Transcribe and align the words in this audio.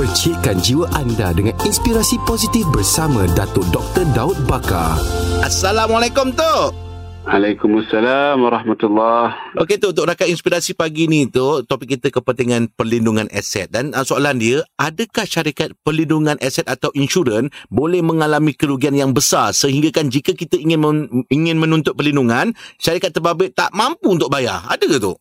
Percikkan 0.00 0.56
jiwa 0.64 0.88
anda 0.96 1.28
dengan 1.36 1.52
inspirasi 1.60 2.16
positif 2.24 2.64
bersama 2.72 3.28
Dato' 3.36 3.60
Dr. 3.68 4.08
Daud 4.16 4.48
Bakar. 4.48 4.96
Assalamualaikum 5.44 6.32
Tok. 6.32 6.72
Waalaikumsalam 7.28 8.40
warahmatullahi 8.40 9.60
Okey 9.60 9.76
tu 9.76 9.92
untuk 9.92 10.08
rakan 10.08 10.32
inspirasi 10.32 10.72
pagi 10.72 11.04
ni 11.04 11.28
tu 11.28 11.60
topik 11.68 12.00
kita 12.00 12.08
kepentingan 12.16 12.72
perlindungan 12.72 13.28
aset 13.28 13.68
dan 13.68 13.92
uh, 13.92 14.00
soalan 14.00 14.40
dia 14.40 14.64
adakah 14.80 15.28
syarikat 15.28 15.76
perlindungan 15.84 16.40
aset 16.40 16.64
atau 16.64 16.88
insurans 16.96 17.52
boleh 17.68 18.00
mengalami 18.00 18.56
kerugian 18.56 18.96
yang 18.96 19.12
besar 19.12 19.52
sehingga 19.52 19.92
kan 19.92 20.08
jika 20.08 20.32
kita 20.32 20.56
ingin 20.56 20.80
men- 20.80 21.28
ingin 21.28 21.60
menuntut 21.60 21.92
perlindungan 21.92 22.56
syarikat 22.80 23.12
terbabit 23.12 23.52
tak 23.52 23.68
mampu 23.76 24.16
untuk 24.16 24.32
bayar 24.32 24.64
ada 24.64 24.88
ke 24.88 24.96
tu 24.96 25.12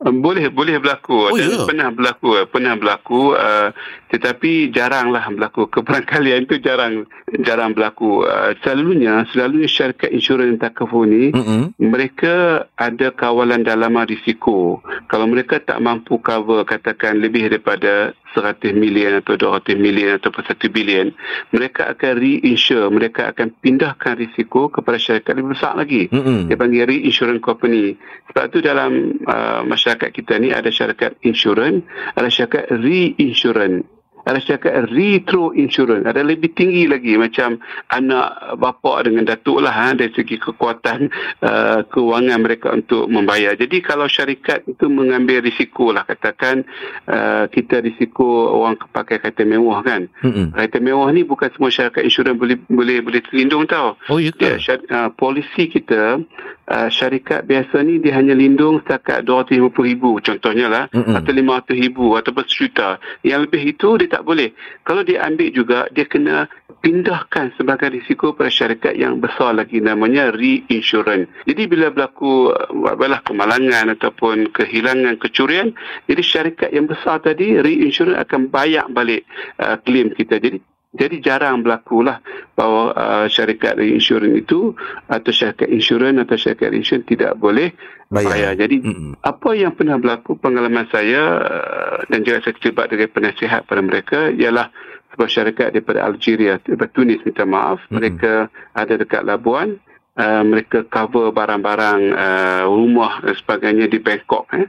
Boleh 0.00 0.48
boleh 0.48 0.80
berlaku 0.80 1.28
Oh, 1.28 1.36
dan 1.36 1.52
ya? 1.52 1.68
pernah 1.68 1.88
berlaku 1.92 2.28
eh, 2.40 2.48
pernah 2.48 2.72
berlaku 2.72 3.36
uh, 3.36 3.68
tetapi 4.08 4.72
jaranglah 4.72 5.28
berlaku 5.28 5.68
keberangkalian 5.68 6.48
itu 6.48 6.56
jarang 6.56 7.04
jarang 7.44 7.76
berlaku 7.76 8.24
uh, 8.24 8.56
selalunya 8.64 9.28
selalunya 9.28 9.68
syarikat 9.68 10.08
insurans 10.08 10.56
takaful 10.56 11.04
ni 11.04 11.28
Mm-mm. 11.36 11.76
mereka 11.76 12.64
ada 12.80 13.12
kawalan 13.12 13.60
dalaman 13.60 14.08
risiko 14.08 14.80
kalau 15.12 15.28
mereka 15.28 15.60
tak 15.60 15.84
mampu 15.84 16.16
cover 16.16 16.64
katakan 16.64 17.20
lebih 17.20 17.52
daripada 17.52 18.16
100 18.32 18.72
million 18.72 19.18
atau 19.20 19.34
200 19.36 19.74
million 19.76 20.16
atau 20.16 20.32
1 20.32 20.48
bilion 20.72 21.12
mereka 21.52 21.92
akan 21.92 22.12
reinsure 22.16 22.88
mereka 22.88 23.36
akan 23.36 23.52
pindahkan 23.60 24.16
risiko 24.16 24.72
kepada 24.72 24.96
syarikat 24.96 25.36
lebih 25.36 25.52
besar 25.60 25.76
lagi 25.76 26.08
Mm-mm. 26.08 26.48
dia 26.48 26.56
panggil 26.56 26.88
reinsurance 26.88 27.44
company. 27.44 28.00
Sebab 28.30 28.44
tu 28.54 28.62
dalam 28.62 29.18
uh, 29.26 29.66
masyarakat 29.66 29.89
kita 29.98 30.38
ni 30.38 30.54
ada 30.54 30.70
syarikat 30.70 31.18
insurans, 31.26 31.82
ada 32.14 32.28
syarikat 32.30 32.70
reinsurance, 32.70 33.88
ada 34.26 34.38
syarikat 34.40 34.92
retro 34.92 35.52
insurance, 35.56 36.04
ada 36.04 36.20
lebih 36.20 36.52
tinggi 36.52 36.84
lagi 36.84 37.16
macam 37.16 37.56
anak 37.88 38.56
bapa 38.60 39.08
dengan 39.08 39.24
datuk 39.24 39.64
lah 39.64 39.72
ha, 39.72 39.88
dari 39.96 40.12
segi 40.12 40.36
kekuatan 40.36 41.08
uh, 41.40 41.80
kewangan 41.88 42.38
mereka 42.44 42.72
untuk 42.74 43.08
membayar. 43.08 43.56
Jadi 43.56 43.80
kalau 43.80 44.06
syarikat 44.06 44.64
itu 44.68 44.86
mengambil 44.92 45.40
risiko 45.40 45.90
lah 45.90 46.04
katakan 46.04 46.68
uh, 47.08 47.48
kita 47.48 47.80
risiko 47.80 48.54
orang 48.60 48.76
pakai 48.92 49.18
kereta 49.18 49.42
mewah 49.48 49.80
kan. 49.80 50.06
Mm-mm. 50.20 50.52
Kereta 50.52 50.78
mewah 50.84 51.08
ni 51.10 51.24
bukan 51.24 51.48
semua 51.56 51.72
syarikat 51.72 52.04
insurans 52.04 52.36
boleh 52.36 52.60
boleh 52.68 53.00
boleh 53.00 53.20
terlindung 53.24 53.64
tau. 53.66 53.96
oh 54.12 54.20
ya 54.20 54.32
Ya, 54.40 54.56
syar, 54.56 54.80
uh, 54.88 55.12
polisi 55.12 55.68
kita 55.68 56.22
uh, 56.70 56.88
syarikat 56.88 57.44
biasa 57.44 57.82
ni 57.82 57.98
dia 57.98 58.14
hanya 58.16 58.32
lindung 58.32 58.78
setakat 58.86 59.26
250,000 59.26 59.98
contohnya 60.22 60.66
lah 60.70 60.84
atau 60.90 61.32
500,000 61.34 61.90
ataupun 61.92 62.44
sejuta. 62.46 63.02
Yang 63.26 63.40
lebih 63.50 63.62
itu 63.74 63.88
dia 63.98 64.08
tak 64.08 64.22
boleh. 64.22 64.54
Kalau 64.86 65.02
dia 65.02 65.26
ambil 65.26 65.50
juga 65.50 65.90
dia 65.90 66.06
kena 66.06 66.46
pindahkan 66.80 67.52
sebagai 67.60 67.92
risiko 67.92 68.32
pada 68.32 68.48
syarikat 68.48 68.96
yang 68.96 69.20
besar 69.20 69.52
lagi 69.52 69.82
namanya 69.84 70.32
reinsurance. 70.32 71.28
Jadi 71.44 71.62
bila 71.68 71.92
berlaku 71.92 72.56
uh, 72.56 73.20
kemalangan 73.26 73.92
ataupun 73.92 74.48
kehilangan 74.54 75.20
kecurian, 75.20 75.76
jadi 76.08 76.22
syarikat 76.24 76.70
yang 76.72 76.88
besar 76.88 77.20
tadi 77.20 77.60
reinsurance 77.60 78.16
akan 78.16 78.48
bayar 78.48 78.88
balik 78.88 79.28
uh, 79.60 79.76
claim 79.84 80.14
kita. 80.16 80.40
Jadi 80.40 80.62
jadi 80.90 81.22
jarang 81.22 81.62
berlaku 81.62 82.02
lah 82.02 82.18
bahawa 82.58 82.84
uh, 82.98 83.26
syarikat 83.30 83.78
reinsurans 83.78 84.42
itu 84.42 84.74
atau 85.06 85.30
syarikat 85.30 85.70
insurans 85.70 86.18
atau 86.26 86.34
syarikat 86.34 86.74
insurans 86.74 87.06
tidak 87.06 87.38
boleh 87.38 87.70
bayar, 88.10 88.26
bayar. 88.34 88.52
Jadi 88.58 88.76
Mm-mm. 88.82 89.14
apa 89.22 89.50
yang 89.54 89.70
pernah 89.78 90.02
berlaku 90.02 90.34
pengalaman 90.34 90.90
saya 90.90 91.22
uh, 91.46 91.98
dan 92.10 92.26
juga 92.26 92.42
saya 92.42 92.58
terlibat 92.58 92.90
dengan 92.90 93.06
penasihat 93.06 93.60
pada 93.70 93.80
mereka 93.86 94.34
ialah 94.34 94.74
sebuah 95.14 95.30
syarikat 95.30 95.68
daripada 95.78 96.02
Algeria, 96.02 96.58
daripada 96.58 96.90
Tunis 96.90 97.22
minta 97.22 97.46
maaf. 97.46 97.78
Mm-mm. 97.86 97.94
Mereka 97.94 98.32
ada 98.74 98.94
dekat 98.98 99.22
Labuan. 99.22 99.78
Uh, 100.20 100.44
mereka 100.44 100.84
cover 100.84 101.32
barang-barang 101.32 102.12
uh, 102.12 102.62
rumah 102.68 103.24
dan 103.24 103.32
sebagainya 103.40 103.88
di 103.88 103.96
Bangkok. 103.96 104.52
Eh. 104.52 104.68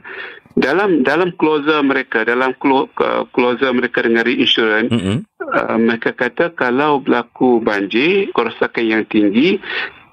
Dalam 0.56 1.04
dalam 1.04 1.36
closer 1.36 1.84
mereka, 1.84 2.24
dalam 2.24 2.56
clo- 2.56 2.88
closer 3.36 3.68
mereka 3.76 4.00
dengan 4.00 4.24
reinsurance, 4.24 4.88
Mm-mm. 4.88 5.28
uh, 5.44 5.76
mereka 5.76 6.16
kata 6.16 6.56
kalau 6.56 7.04
berlaku 7.04 7.60
banjir, 7.60 8.32
kerosakan 8.32 8.84
yang 8.88 9.04
tinggi, 9.04 9.60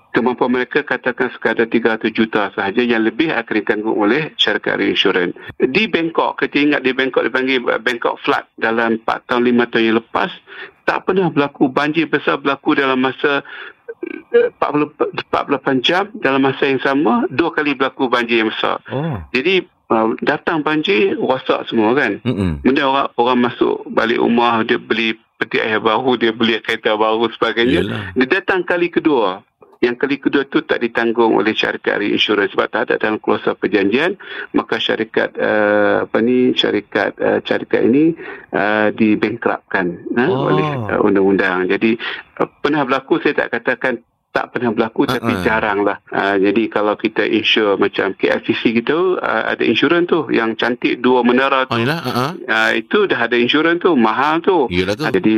kemampuan 0.09 0.52
mereka 0.52 0.81
katakan 0.81 1.30
sekadar 1.31 1.69
300 1.69 2.09
juta 2.12 2.50
sahaja 2.58 2.81
yang 2.81 3.06
lebih 3.06 3.30
akan 3.30 3.56
ditanggung 3.62 3.96
oleh 3.96 4.34
syarikat 4.35 4.81
reinsurans. 4.81 5.38
Di 5.56 5.88
Bangkok, 5.88 6.41
kita 6.41 6.59
ingat 6.59 6.81
di 6.81 6.91
Bangkok 6.91 7.30
dipanggil 7.30 7.62
Bangkok 7.80 8.18
flood 8.25 8.44
dalam 8.58 8.97
4 9.06 9.28
tahun 9.30 9.44
5 9.47 9.72
tahun 9.72 9.84
yang 9.88 9.97
lepas, 10.02 10.31
tak 10.90 11.06
pernah 11.06 11.30
berlaku 11.30 11.69
banjir 11.69 12.09
besar 12.09 12.41
berlaku 12.41 12.74
dalam 12.74 12.97
masa 12.97 13.46
eh, 13.46 13.46
40, 14.34 14.94
48 15.30 15.86
jam 15.86 16.09
dalam 16.22 16.42
masa 16.42 16.66
yang 16.66 16.81
sama 16.81 17.25
dua 17.30 17.50
kali 17.53 17.74
berlaku 17.74 18.09
banjir 18.09 18.46
yang 18.46 18.50
besar. 18.53 18.81
oh 18.90 19.22
Jadi 19.34 19.66
uh, 19.90 20.14
datang 20.22 20.62
banjir 20.62 21.18
rosak 21.18 21.66
semua 21.70 21.97
kan. 21.97 22.22
Mm-mm. 22.24 22.62
Benda 22.62 22.86
orang 22.86 23.08
orang 23.18 23.40
masuk 23.50 23.86
balik 23.90 24.22
rumah 24.22 24.62
dia 24.66 24.78
beli 24.78 25.18
peti 25.40 25.58
air 25.58 25.80
baru, 25.80 26.20
dia 26.20 26.36
beli 26.36 26.59
kereta 26.59 27.00
baru 27.00 27.31
sebagainya. 27.31 27.80
Yelah. 27.81 28.03
Dia 28.14 28.28
datang 28.40 28.68
kali 28.68 28.92
kedua. 28.92 29.42
Yang 29.79 29.95
kali 29.95 30.16
kedua 30.19 30.44
tu 30.44 30.59
tak 30.67 30.84
ditanggung 30.84 31.40
oleh 31.40 31.56
syarikat 31.56 32.03
reinsurans 32.03 32.51
sebab 32.51 32.67
tak 32.67 32.91
ada 32.91 33.00
dalam 33.00 33.16
klausul 33.16 33.56
perjanjian 33.56 34.19
maka 34.51 34.75
syarikat 34.75 35.40
uh, 35.40 36.03
apa 36.03 36.19
ni 36.19 36.51
syarikat 36.51 37.16
uh, 37.16 37.40
syarikat 37.40 37.88
ini 37.88 38.12
uh, 38.51 38.91
dibankruptkan 38.91 40.03
uh, 40.19 40.28
Oh. 40.28 40.51
oleh 40.51 40.67
uh, 40.67 41.00
undang-undang. 41.00 41.72
Jadi 41.72 41.95
uh, 42.44 42.50
pernah 42.59 42.84
berlaku 42.84 43.23
saya 43.23 43.47
tak 43.47 43.56
katakan 43.56 44.03
tak 44.29 44.53
pernah 44.53 44.69
berlaku 44.69 45.09
tapi 45.09 45.34
Uh-uh. 45.34 45.44
jarang 45.44 45.81
lah. 45.81 45.97
Uh, 46.13 46.38
jadi 46.38 46.69
kalau 46.69 46.94
kita 46.94 47.25
insure 47.25 47.81
macam 47.81 48.13
KLCC 48.13 48.78
gitu 48.78 49.17
uh, 49.17 49.44
ada 49.50 49.63
insurans 49.66 50.06
tu 50.06 50.29
yang 50.29 50.53
cantik 50.53 51.01
dua 51.01 51.25
menara 51.25 51.66
oh 51.66 51.73
tu. 51.73 51.81
yalah 51.81 52.00
uh-huh. 52.06 52.31
Uh, 52.45 52.72
itu 52.78 53.09
dah 53.09 53.25
ada 53.25 53.34
insurans 53.34 53.81
tu 53.81 53.97
mahal 53.97 54.41
tu. 54.45 54.69
Yalah 54.69 54.95
tu 54.95 55.03
Uh, 55.09 55.16
jadi 55.16 55.35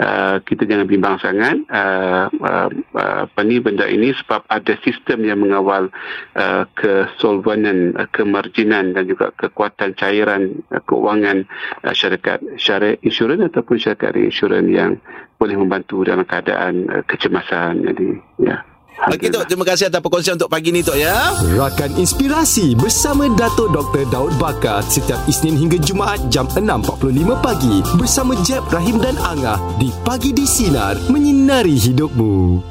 uh, 0.00 0.36
kita 0.40 0.64
jangan 0.64 0.86
bimbang 0.88 1.20
sangat 1.20 1.60
uh, 1.68 2.32
uh, 2.40 2.68
uh, 2.96 3.28
apa 3.28 3.40
ni 3.44 3.60
benda 3.60 3.84
ini 3.84 4.16
sebab 4.16 4.48
ada 4.48 4.72
sistem 4.80 5.28
yang 5.28 5.44
mengawal 5.44 5.92
uh, 6.38 6.64
kesolvenan, 6.72 7.92
uh, 8.00 8.08
kemarginan 8.08 8.96
dan 8.96 9.04
juga 9.04 9.34
kekuatan 9.36 9.92
cairan 9.98 10.64
uh, 10.72 10.80
keuangan 10.88 11.44
uh, 11.84 11.92
syarikat 11.92 12.40
syarikat 12.56 13.04
insurans 13.04 13.44
ataupun 13.44 13.76
syarikat 13.76 14.16
insurans 14.16 14.70
yang 14.70 14.96
boleh 15.40 15.56
membantu 15.56 16.04
dalam 16.04 16.24
keadaan 16.24 16.88
uh, 16.88 17.02
kecemasan. 17.04 17.84
Jadi 17.84 18.29
ya. 18.42 18.56
Okey 19.00 19.32
Tok, 19.32 19.48
terima 19.48 19.64
kasih 19.64 19.88
atas 19.88 20.04
perkongsian 20.04 20.36
untuk 20.36 20.52
pagi 20.52 20.68
ni 20.76 20.84
Tok 20.84 20.98
ya. 21.00 21.32
Rakan 21.56 21.96
Inspirasi 21.96 22.76
bersama 22.76 23.32
Dato' 23.32 23.72
Dr. 23.72 24.04
Daud 24.12 24.36
Bakar 24.36 24.84
setiap 24.84 25.24
Isnin 25.24 25.56
hingga 25.56 25.80
Jumaat 25.80 26.20
jam 26.28 26.44
6.45 26.52 27.40
pagi 27.40 27.80
bersama 27.96 28.36
Jeb, 28.44 28.60
Rahim 28.68 29.00
dan 29.00 29.16
Angah 29.24 29.56
di 29.80 29.88
Pagi 30.04 30.36
di 30.36 30.44
Sinar 30.44 31.00
menyinari 31.08 31.80
hidupmu. 31.80 32.69